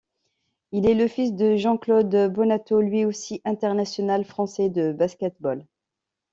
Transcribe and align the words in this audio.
Il 0.71 0.87
est 0.87 0.95
le 0.95 1.07
fils 1.07 1.31
de 1.35 1.55
Jean-Claude 1.57 2.33
Bonato 2.33 2.81
lui 2.81 3.05
aussi 3.05 3.39
international 3.45 4.25
français 4.25 4.67
de 4.67 4.91
basket-ball. 4.91 5.63